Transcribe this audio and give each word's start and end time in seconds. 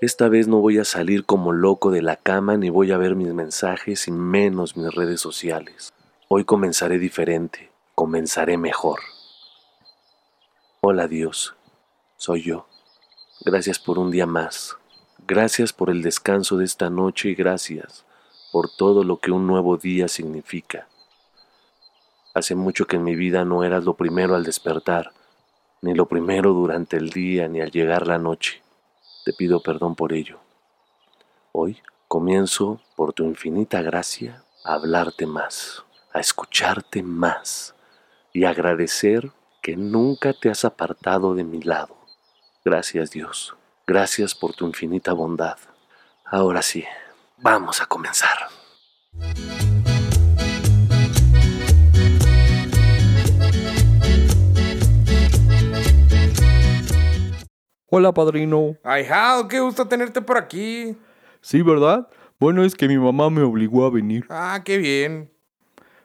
Esta 0.00 0.30
vez 0.30 0.48
no 0.48 0.60
voy 0.60 0.78
a 0.78 0.86
salir 0.86 1.26
como 1.26 1.52
loco 1.52 1.90
de 1.90 2.00
la 2.00 2.16
cama 2.16 2.56
ni 2.56 2.70
voy 2.70 2.90
a 2.90 2.96
ver 2.96 3.16
mis 3.16 3.34
mensajes 3.34 4.08
y 4.08 4.10
menos 4.10 4.74
mis 4.74 4.90
redes 4.94 5.20
sociales. 5.20 5.92
Hoy 6.26 6.44
comenzaré 6.44 6.98
diferente, 6.98 7.70
comenzaré 7.94 8.56
mejor. 8.56 9.00
Hola 10.80 11.06
Dios, 11.06 11.54
soy 12.16 12.44
yo. 12.44 12.66
Gracias 13.44 13.78
por 13.78 13.98
un 13.98 14.10
día 14.10 14.24
más. 14.24 14.74
Gracias 15.28 15.74
por 15.74 15.90
el 15.90 16.00
descanso 16.00 16.56
de 16.56 16.64
esta 16.64 16.88
noche 16.88 17.28
y 17.28 17.34
gracias 17.34 18.06
por 18.52 18.70
todo 18.74 19.04
lo 19.04 19.18
que 19.18 19.32
un 19.32 19.46
nuevo 19.46 19.76
día 19.76 20.08
significa. 20.08 20.88
Hace 22.32 22.54
mucho 22.54 22.86
que 22.86 22.96
en 22.96 23.04
mi 23.04 23.16
vida 23.16 23.44
no 23.44 23.64
eras 23.64 23.84
lo 23.84 23.92
primero 23.92 24.34
al 24.34 24.44
despertar, 24.44 25.12
ni 25.82 25.94
lo 25.94 26.06
primero 26.06 26.54
durante 26.54 26.96
el 26.96 27.10
día, 27.10 27.48
ni 27.48 27.60
al 27.60 27.70
llegar 27.70 28.06
la 28.06 28.16
noche. 28.16 28.62
Te 29.24 29.32
pido 29.32 29.62
perdón 29.62 29.94
por 29.94 30.12
ello. 30.12 30.38
Hoy 31.52 31.82
comienzo, 32.08 32.80
por 32.96 33.12
tu 33.12 33.24
infinita 33.24 33.82
gracia, 33.82 34.44
a 34.64 34.74
hablarte 34.74 35.26
más, 35.26 35.84
a 36.12 36.20
escucharte 36.20 37.02
más 37.02 37.74
y 38.32 38.44
agradecer 38.44 39.30
que 39.62 39.76
nunca 39.76 40.32
te 40.32 40.50
has 40.50 40.64
apartado 40.64 41.34
de 41.34 41.44
mi 41.44 41.62
lado. 41.62 41.96
Gracias 42.64 43.10
Dios, 43.10 43.54
gracias 43.86 44.34
por 44.34 44.54
tu 44.54 44.66
infinita 44.66 45.12
bondad. 45.12 45.58
Ahora 46.24 46.62
sí, 46.62 46.84
vamos 47.38 47.80
a 47.80 47.86
comenzar. 47.86 48.48
Hola, 57.92 58.14
padrino. 58.14 58.76
Ay, 58.84 59.04
Hal, 59.10 59.48
qué 59.48 59.58
gusto 59.58 59.88
tenerte 59.88 60.22
por 60.22 60.38
aquí. 60.38 60.96
Sí, 61.40 61.60
¿verdad? 61.60 62.08
Bueno, 62.38 62.62
es 62.62 62.76
que 62.76 62.86
mi 62.86 62.96
mamá 62.96 63.30
me 63.30 63.42
obligó 63.42 63.84
a 63.84 63.90
venir. 63.90 64.26
Ah, 64.28 64.62
qué 64.64 64.78
bien. 64.78 65.28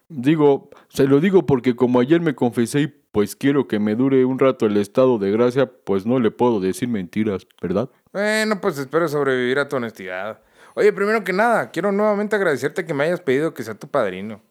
Digo, 0.09 0.71
se 0.89 1.03
lo 1.05 1.19
digo 1.19 1.45
porque 1.45 1.75
como 1.75 1.99
ayer 1.99 2.21
me 2.21 2.33
confesé 2.33 2.81
y 2.81 2.87
pues 2.87 3.35
quiero 3.35 3.67
que 3.67 3.77
me 3.77 3.93
dure 3.93 4.25
un 4.25 4.39
rato 4.39 4.65
el 4.65 4.77
estado 4.77 5.19
de 5.19 5.29
gracia, 5.29 5.71
pues 5.83 6.07
no 6.07 6.19
le 6.19 6.31
puedo 6.31 6.59
decir 6.59 6.87
mentiras, 6.89 7.45
¿verdad? 7.61 7.87
Bueno, 8.11 8.59
pues 8.59 8.79
espero 8.79 9.07
sobrevivir 9.07 9.59
a 9.59 9.69
tu 9.69 9.75
honestidad. 9.75 10.41
Oye, 10.73 10.91
primero 10.91 11.23
que 11.23 11.33
nada, 11.33 11.69
quiero 11.69 11.91
nuevamente 11.91 12.35
agradecerte 12.35 12.87
que 12.87 12.95
me 12.95 13.03
hayas 13.03 13.21
pedido 13.21 13.53
que 13.53 13.61
sea 13.61 13.75
tu 13.75 13.87
padrino. 13.87 14.41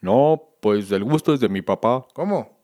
No, 0.00 0.40
pues 0.60 0.92
el 0.92 1.02
gusto 1.02 1.34
es 1.34 1.40
de 1.40 1.48
mi 1.48 1.60
papá. 1.60 2.06
¿Cómo? 2.14 2.56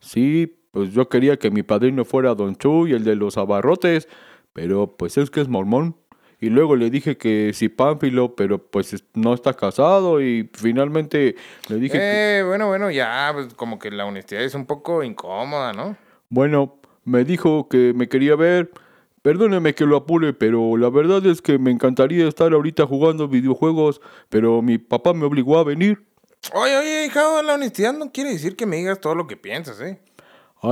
Sí, 0.00 0.58
pues 0.76 0.92
yo 0.92 1.08
quería 1.08 1.38
que 1.38 1.50
mi 1.50 1.62
padrino 1.62 2.04
fuera 2.04 2.34
Don 2.34 2.54
Chu 2.54 2.86
y 2.86 2.92
el 2.92 3.02
de 3.02 3.16
los 3.16 3.38
abarrotes, 3.38 4.08
pero 4.52 4.94
pues 4.96 5.16
es 5.16 5.30
que 5.30 5.40
es 5.40 5.48
mormón. 5.48 5.96
Y 6.38 6.50
luego 6.50 6.76
le 6.76 6.90
dije 6.90 7.16
que 7.16 7.52
sí 7.54 7.70
Pánfilo, 7.70 8.34
pero 8.36 8.58
pues 8.58 8.92
es- 8.92 9.04
no 9.14 9.32
está 9.32 9.54
casado 9.54 10.20
y 10.20 10.50
finalmente 10.52 11.34
le 11.70 11.76
dije 11.76 11.96
que... 11.98 12.38
Eh, 12.40 12.42
bueno, 12.46 12.66
bueno, 12.66 12.90
ya, 12.90 13.30
pues 13.32 13.54
como 13.54 13.78
que 13.78 13.90
la 13.90 14.04
honestidad 14.04 14.42
es 14.44 14.54
un 14.54 14.66
poco 14.66 15.02
incómoda, 15.02 15.72
¿no? 15.72 15.96
Bueno, 16.28 16.76
me 17.04 17.24
dijo 17.24 17.68
que 17.70 17.94
me 17.96 18.06
quería 18.10 18.36
ver. 18.36 18.70
Perdóneme 19.22 19.74
que 19.74 19.86
lo 19.86 19.96
apure, 19.96 20.34
pero 20.34 20.76
la 20.76 20.90
verdad 20.90 21.24
es 21.24 21.40
que 21.40 21.58
me 21.58 21.70
encantaría 21.70 22.28
estar 22.28 22.52
ahorita 22.52 22.86
jugando 22.86 23.28
videojuegos, 23.28 24.02
pero 24.28 24.60
mi 24.60 24.76
papá 24.76 25.14
me 25.14 25.24
obligó 25.24 25.56
a 25.58 25.64
venir. 25.64 26.04
Oye, 26.52 26.76
oye, 26.76 27.06
hija, 27.06 27.42
la 27.42 27.54
honestidad 27.54 27.94
no 27.94 28.12
quiere 28.12 28.30
decir 28.30 28.56
que 28.56 28.66
me 28.66 28.76
digas 28.76 29.00
todo 29.00 29.14
lo 29.14 29.26
que 29.26 29.38
piensas, 29.38 29.80
¿eh? 29.80 29.98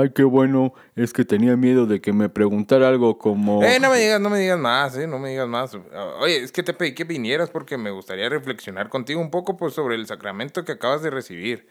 Ay, 0.00 0.10
qué 0.10 0.24
bueno, 0.24 0.74
es 0.96 1.12
que 1.12 1.24
tenía 1.24 1.56
miedo 1.56 1.86
de 1.86 2.00
que 2.00 2.12
me 2.12 2.28
preguntara 2.28 2.88
algo 2.88 3.18
como... 3.18 3.62
Eh, 3.62 3.78
no 3.80 3.90
me 3.90 3.98
digas, 3.98 4.20
no 4.20 4.30
me 4.30 4.38
digas 4.38 4.58
más, 4.58 4.96
¿eh? 4.96 5.06
No 5.06 5.18
me 5.18 5.30
digas 5.30 5.46
más. 5.46 5.76
Oye, 6.20 6.42
es 6.42 6.50
que 6.50 6.62
te 6.62 6.74
pedí 6.74 6.94
que 6.94 7.04
vinieras 7.04 7.50
porque 7.50 7.78
me 7.78 7.90
gustaría 7.90 8.28
reflexionar 8.28 8.88
contigo 8.88 9.20
un 9.20 9.30
poco 9.30 9.56
pues, 9.56 9.74
sobre 9.74 9.94
el 9.94 10.06
sacramento 10.06 10.64
que 10.64 10.72
acabas 10.72 11.02
de 11.02 11.10
recibir. 11.10 11.68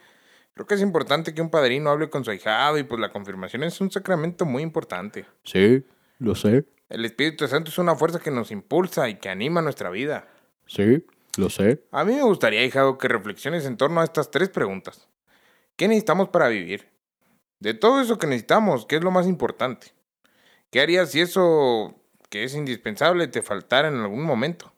Creo 0.53 0.67
que 0.67 0.75
es 0.75 0.81
importante 0.81 1.33
que 1.33 1.41
un 1.41 1.49
padrino 1.49 1.89
hable 1.89 2.09
con 2.09 2.23
su 2.23 2.31
ahijado 2.31 2.77
y 2.77 2.83
pues 2.83 3.01
la 3.01 3.11
confirmación 3.11 3.63
es 3.63 3.81
un 3.81 3.91
sacramento 3.91 4.45
muy 4.45 4.61
importante. 4.63 5.25
Sí, 5.43 5.83
lo 6.19 6.35
sé, 6.35 6.65
El 6.89 7.05
Espíritu 7.05 7.47
Santo 7.47 7.71
es 7.71 7.77
una 7.77 7.95
fuerza 7.95 8.19
que 8.19 8.31
nos 8.31 8.51
impulsa 8.51 9.09
y 9.09 9.15
que 9.15 9.29
anima 9.29 9.61
nuestra 9.61 9.89
vida. 9.89 10.27
sí, 10.67 11.05
lo 11.35 11.49
sé. 11.49 11.83
A 11.91 12.05
mí 12.05 12.13
me 12.13 12.21
gustaría, 12.21 12.63
hijado, 12.63 12.99
que 12.99 13.07
reflexiones 13.07 13.65
en 13.65 13.75
torno 13.75 14.01
a 14.01 14.03
estas 14.03 14.29
tres 14.29 14.49
preguntas. 14.49 15.07
¿Qué 15.75 15.87
necesitamos 15.87 16.29
para 16.29 16.47
vivir? 16.47 16.92
De 17.63 17.73
todo 17.73 18.01
eso 18.01 18.17
que 18.17 18.27
necesitamos, 18.27 18.85
¿qué 18.85 18.97
es 18.97 19.03
lo 19.05 19.09
más 19.09 19.25
importante? 19.25 19.93
¿Qué 20.69 20.81
harías 20.81 21.11
si 21.11 21.21
eso 21.21 21.95
que 22.29 22.43
es 22.43 22.55
indispensable 22.55 23.25
te 23.29 23.41
faltara 23.41 23.87
en 23.87 24.01
algún 24.01 24.23
momento? 24.23 24.73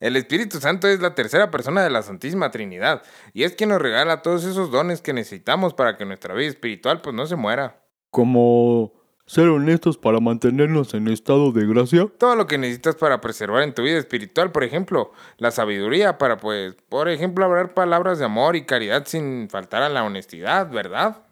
El 0.00 0.16
Espíritu 0.16 0.58
Santo 0.58 0.88
es 0.88 0.98
la 0.98 1.14
tercera 1.14 1.52
persona 1.52 1.84
de 1.84 1.90
la 1.90 2.02
Santísima 2.02 2.50
Trinidad 2.50 3.04
y 3.34 3.44
es 3.44 3.54
quien 3.54 3.70
nos 3.70 3.80
regala 3.80 4.22
todos 4.22 4.42
esos 4.42 4.72
dones 4.72 5.00
que 5.00 5.12
necesitamos 5.12 5.74
para 5.74 5.96
que 5.96 6.06
nuestra 6.06 6.34
vida 6.34 6.48
espiritual 6.48 7.02
pues 7.02 7.14
no 7.14 7.24
se 7.26 7.36
muera. 7.36 7.84
Como 8.10 8.94
ser 9.26 9.46
honestos 9.46 9.96
para 9.96 10.18
mantenernos 10.18 10.92
en 10.94 11.06
estado 11.06 11.52
de 11.52 11.64
gracia. 11.68 12.08
Todo 12.18 12.34
lo 12.34 12.48
que 12.48 12.58
necesitas 12.58 12.96
para 12.96 13.20
preservar 13.20 13.62
en 13.62 13.74
tu 13.74 13.82
vida 13.82 13.96
espiritual, 13.96 14.50
por 14.50 14.64
ejemplo, 14.64 15.12
la 15.38 15.52
sabiduría 15.52 16.18
para 16.18 16.38
pues, 16.38 16.74
por 16.88 17.08
ejemplo, 17.08 17.44
hablar 17.44 17.74
palabras 17.74 18.18
de 18.18 18.24
amor 18.24 18.56
y 18.56 18.66
caridad 18.66 19.06
sin 19.06 19.48
faltar 19.48 19.84
a 19.84 19.88
la 19.88 20.02
honestidad, 20.02 20.68
¿verdad? 20.68 21.24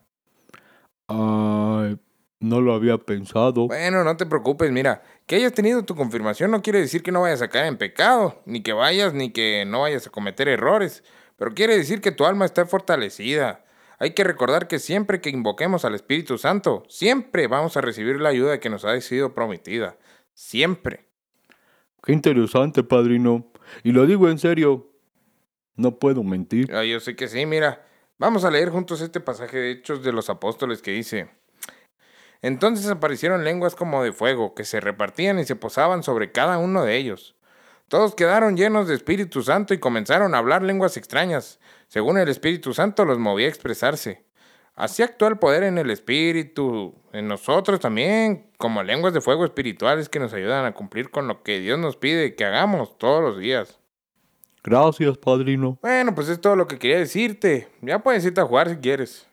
Ay, 1.08 1.98
no 2.40 2.60
lo 2.60 2.74
había 2.74 2.98
pensado. 2.98 3.66
Bueno, 3.68 4.04
no 4.04 4.16
te 4.16 4.26
preocupes, 4.26 4.70
mira, 4.72 5.02
que 5.26 5.36
hayas 5.36 5.52
tenido 5.52 5.84
tu 5.84 5.94
confirmación 5.94 6.50
no 6.50 6.62
quiere 6.62 6.80
decir 6.80 7.02
que 7.02 7.12
no 7.12 7.22
vayas 7.22 7.42
a 7.42 7.48
caer 7.48 7.66
en 7.66 7.78
pecado, 7.78 8.42
ni 8.46 8.62
que 8.62 8.72
vayas, 8.72 9.14
ni 9.14 9.30
que 9.30 9.64
no 9.66 9.82
vayas 9.82 10.06
a 10.06 10.10
cometer 10.10 10.48
errores, 10.48 11.04
pero 11.36 11.54
quiere 11.54 11.76
decir 11.76 12.00
que 12.00 12.12
tu 12.12 12.24
alma 12.24 12.44
está 12.44 12.66
fortalecida. 12.66 13.64
Hay 13.98 14.14
que 14.14 14.24
recordar 14.24 14.66
que 14.66 14.80
siempre 14.80 15.20
que 15.20 15.30
invoquemos 15.30 15.84
al 15.84 15.94
Espíritu 15.94 16.36
Santo, 16.36 16.82
siempre 16.88 17.46
vamos 17.46 17.76
a 17.76 17.80
recibir 17.80 18.20
la 18.20 18.30
ayuda 18.30 18.58
que 18.58 18.68
nos 18.68 18.84
ha 18.84 19.00
sido 19.00 19.32
prometida. 19.32 19.96
Siempre. 20.34 21.06
Qué 22.02 22.12
interesante, 22.12 22.82
padrino. 22.82 23.52
Y 23.84 23.92
lo 23.92 24.06
digo 24.06 24.28
en 24.28 24.38
serio. 24.38 24.90
No 25.76 25.98
puedo 25.98 26.22
mentir. 26.24 26.74
Ah, 26.74 26.84
yo 26.84 26.98
sé 27.00 27.14
que 27.14 27.28
sí, 27.28 27.46
mira. 27.46 27.86
Vamos 28.18 28.44
a 28.44 28.50
leer 28.50 28.70
juntos 28.70 29.00
este 29.00 29.20
pasaje 29.20 29.56
de 29.58 29.70
Hechos 29.72 30.02
de 30.04 30.12
los 30.12 30.30
Apóstoles 30.30 30.82
que 30.82 30.92
dice, 30.92 31.30
Entonces 32.40 32.88
aparecieron 32.88 33.44
lenguas 33.44 33.74
como 33.74 34.02
de 34.02 34.12
fuego, 34.12 34.54
que 34.54 34.64
se 34.64 34.80
repartían 34.80 35.38
y 35.38 35.44
se 35.44 35.56
posaban 35.56 36.02
sobre 36.02 36.30
cada 36.30 36.58
uno 36.58 36.84
de 36.84 36.96
ellos. 36.96 37.34
Todos 37.88 38.14
quedaron 38.14 38.56
llenos 38.56 38.88
de 38.88 38.94
Espíritu 38.94 39.42
Santo 39.42 39.74
y 39.74 39.78
comenzaron 39.78 40.34
a 40.34 40.38
hablar 40.38 40.62
lenguas 40.62 40.96
extrañas, 40.96 41.60
según 41.88 42.16
el 42.16 42.28
Espíritu 42.28 42.72
Santo 42.72 43.04
los 43.04 43.18
movía 43.18 43.46
a 43.46 43.50
expresarse. 43.50 44.24
Así 44.74 45.02
actúa 45.02 45.28
el 45.28 45.38
poder 45.38 45.64
en 45.64 45.76
el 45.76 45.90
Espíritu, 45.90 46.94
en 47.12 47.28
nosotros 47.28 47.80
también, 47.80 48.50
como 48.56 48.82
lenguas 48.82 49.12
de 49.12 49.20
fuego 49.20 49.44
espirituales 49.44 50.08
que 50.08 50.20
nos 50.20 50.32
ayudan 50.32 50.64
a 50.64 50.72
cumplir 50.72 51.10
con 51.10 51.28
lo 51.28 51.42
que 51.42 51.60
Dios 51.60 51.78
nos 51.78 51.96
pide 51.96 52.34
que 52.34 52.44
hagamos 52.44 52.96
todos 52.96 53.22
los 53.22 53.38
días. 53.38 53.81
Gracias, 54.64 55.18
padrino. 55.18 55.78
Bueno, 55.82 56.14
pues 56.14 56.28
es 56.28 56.40
todo 56.40 56.54
lo 56.54 56.66
que 56.68 56.78
quería 56.78 56.98
decirte. 56.98 57.68
Ya 57.80 58.02
puedes 58.02 58.24
irte 58.24 58.40
a 58.40 58.44
jugar 58.44 58.68
si 58.70 58.76
quieres. 58.76 59.26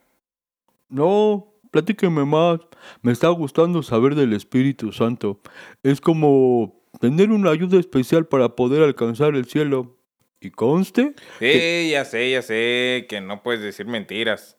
No, 0.89 1.53
platíqueme 1.71 2.25
más. 2.25 2.59
Me 3.01 3.11
está 3.11 3.29
gustando 3.29 3.83
saber 3.83 4.15
del 4.15 4.33
Espíritu 4.33 4.91
Santo. 4.91 5.39
Es 5.83 6.01
como 6.01 6.81
tener 6.99 7.29
una 7.31 7.51
ayuda 7.51 7.79
especial 7.79 8.25
para 8.25 8.55
poder 8.55 8.81
alcanzar 8.81 9.35
el 9.35 9.45
cielo. 9.45 9.97
¿Y 10.41 10.51
conste? 10.51 11.13
Sí, 11.39 11.89
ya 11.91 12.05
sé, 12.05 12.31
ya 12.31 12.41
sé 12.41 13.05
que 13.09 13.21
no 13.21 13.43
puedes 13.43 13.61
decir 13.61 13.85
mentiras. 13.85 14.57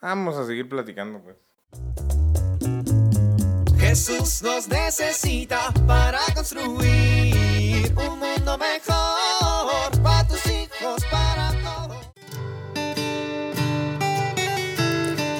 Vamos 0.00 0.36
a 0.36 0.46
seguir 0.46 0.68
platicando, 0.68 1.20
pues. 1.22 1.36
Jesús 3.78 4.42
nos 4.42 4.68
necesita 4.68 5.72
para 5.86 6.20
construir 6.34 7.92
un 7.96 8.18
mundo 8.18 8.58
mejor 8.58 9.31
para. 11.10 11.52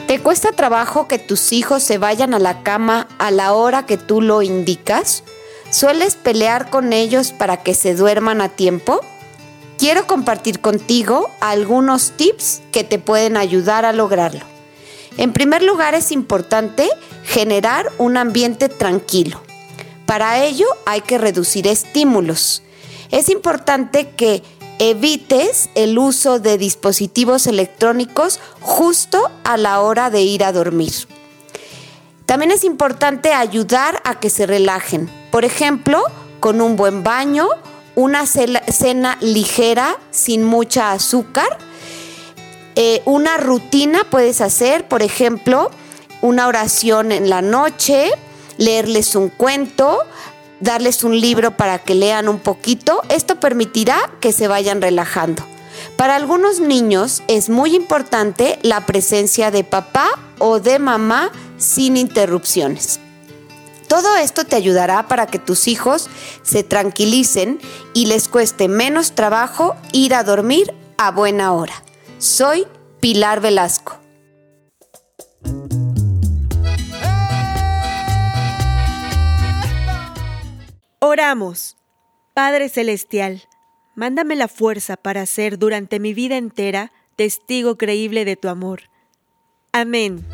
¿Te 0.07 0.21
cuesta 0.21 0.53
trabajo 0.53 1.09
que 1.09 1.19
tus 1.19 1.53
hijos 1.53 1.83
se 1.83 1.97
vayan 1.97 2.35
a 2.35 2.39
la 2.39 2.63
cama 2.63 3.09
a 3.19 3.31
la 3.31 3.55
hora 3.55 3.87
que 3.87 3.97
tú 3.97 4.21
lo 4.21 4.43
indicas? 4.43 5.25
¿Sueles 5.71 6.17
pelear 6.17 6.69
con 6.69 6.93
ellos 6.93 7.33
para 7.33 7.63
que 7.63 7.73
se 7.73 7.95
duerman 7.95 8.43
a 8.43 8.51
tiempo? 8.51 9.01
quiero 9.83 10.07
compartir 10.07 10.61
contigo 10.61 11.29
algunos 11.41 12.13
tips 12.13 12.63
que 12.71 12.85
te 12.85 13.01
pueden 13.01 13.37
ayudar 13.37 13.85
a 13.85 13.93
lograrlo. 13.93 14.45
En 15.17 15.33
primer 15.33 15.65
lugar, 15.65 15.97
es 15.97 16.13
importante 16.13 16.89
generar 17.25 17.91
un 17.99 18.17
ambiente 18.17 18.69
tranquilo. 18.69 19.43
Para 20.07 20.45
ello 20.45 20.67
hay 20.87 21.01
que 21.01 21.19
reducir 21.19 21.67
estímulos. 21.67 22.63
Es 23.11 23.29
importante 23.29 24.11
que 24.11 24.45
evites 24.79 25.71
el 25.75 25.99
uso 25.99 26.39
de 26.39 26.59
dispositivos 26.59 27.47
electrónicos 27.47 28.41
justo 28.61 29.31
a 29.45 29.57
la 29.57 29.81
hora 29.81 30.11
de 30.11 30.23
ir 30.23 30.45
a 30.45 30.53
dormir. 30.53 30.93
También 32.27 32.51
es 32.51 32.65
importante 32.65 33.33
ayudar 33.33 34.01
a 34.05 34.19
que 34.19 34.31
se 34.31 34.47
relajen. 34.47 35.11
Por 35.31 35.45
ejemplo, 35.45 36.03
con 36.41 36.61
un 36.61 36.77
buen 36.77 37.03
baño, 37.03 37.49
una 37.95 38.27
cena 38.27 39.19
ligera 39.21 39.99
sin 40.11 40.45
mucha 40.45 40.93
azúcar. 40.93 41.59
Eh, 42.75 43.03
una 43.05 43.37
rutina 43.37 44.05
puedes 44.11 44.41
hacer, 44.41 44.89
por 44.89 45.03
ejemplo, 45.03 45.71
una 46.23 46.47
oración 46.47 47.13
en 47.13 47.29
la 47.29 47.43
noche, 47.43 48.11
leerles 48.57 49.15
un 49.15 49.29
cuento, 49.29 49.99
darles 50.63 51.05
un 51.05 51.21
libro 51.21 51.57
para 51.57 51.79
que 51.79 51.95
lean 51.95 52.29
un 52.29 52.39
poquito. 52.39 53.03
Esto 53.09 53.39
permitirá 53.41 53.99
que 54.21 54.33
se 54.33 54.49
vayan 54.49 54.81
relajando. 54.81 55.45
Para 55.97 56.17
algunos 56.17 56.61
niños 56.61 57.23
es 57.29 57.51
muy 57.51 57.75
importante 57.75 58.59
la 58.63 58.87
presencia 58.87 59.51
de 59.51 59.65
papá 59.65 60.09
o 60.39 60.61
de 60.61 60.79
mamá 60.79 61.31
sin 61.59 61.97
interrupciones. 61.97 63.01
Todo 63.89 64.17
esto 64.17 64.45
te 64.45 64.57
ayudará 64.57 65.07
para 65.07 65.27
que 65.27 65.39
tus 65.39 65.69
hijos 65.69 66.09
se 66.43 66.63
tranquilicen 66.63 67.61
y 67.93 68.07
les 68.07 68.27
cueste 68.27 68.69
menos 68.69 69.13
trabajo 69.13 69.77
ir 69.93 70.15
a 70.15 70.25
dormir 70.25 70.73
a 70.97 71.11
buena 71.11 71.53
hora. 71.53 71.75
Soy 72.19 72.67
Pilar 73.01 73.41
Velasco. 73.41 74.02
Oramos. 81.13 81.77
Padre 82.33 82.71
Celestial, 82.71 83.43
mándame 83.95 84.35
la 84.35 84.49
fuerza 84.49 84.97
para 84.97 85.27
ser 85.27 85.59
durante 85.59 86.01
mi 86.01 86.15
vida 86.15 86.39
entera 86.39 86.91
testigo 87.17 87.77
creíble 87.77 88.25
de 88.25 88.37
tu 88.37 88.49
amor. 88.49 88.85
Amén. 89.73 90.25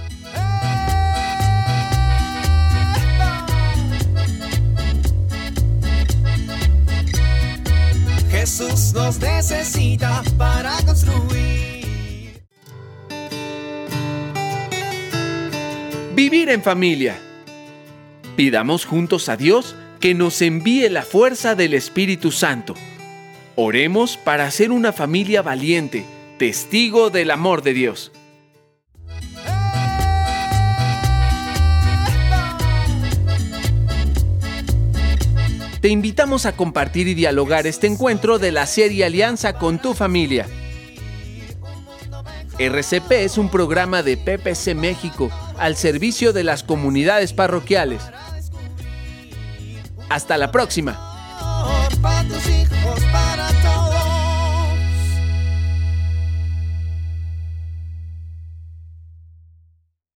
Jesús 8.30 8.92
nos 8.94 9.18
necesita 9.18 10.22
para 10.38 10.76
construir. 10.86 12.40
Vivir 16.14 16.50
en 16.50 16.62
familia. 16.62 17.18
Pidamos 18.36 18.84
juntos 18.84 19.28
a 19.28 19.36
Dios 19.36 19.74
que 20.00 20.14
nos 20.14 20.40
envíe 20.42 20.88
la 20.88 21.02
fuerza 21.02 21.54
del 21.54 21.74
Espíritu 21.74 22.30
Santo. 22.30 22.74
Oremos 23.56 24.16
para 24.16 24.50
ser 24.50 24.70
una 24.70 24.92
familia 24.92 25.42
valiente, 25.42 26.04
testigo 26.38 27.10
del 27.10 27.30
amor 27.30 27.62
de 27.62 27.74
Dios. 27.74 28.12
Te 35.80 35.88
invitamos 35.88 36.44
a 36.44 36.52
compartir 36.56 37.06
y 37.06 37.14
dialogar 37.14 37.66
este 37.66 37.86
encuentro 37.86 38.38
de 38.38 38.52
la 38.52 38.66
serie 38.66 39.04
Alianza 39.04 39.54
con 39.54 39.78
tu 39.78 39.94
familia. 39.94 40.46
RCP 42.58 43.12
es 43.12 43.38
un 43.38 43.48
programa 43.48 44.02
de 44.02 44.16
PPC 44.16 44.74
México 44.74 45.30
al 45.56 45.76
servicio 45.76 46.32
de 46.32 46.42
las 46.42 46.64
comunidades 46.64 47.32
parroquiales. 47.32 48.02
Hasta 50.08 50.36
la 50.36 50.50
próxima. 50.50 50.98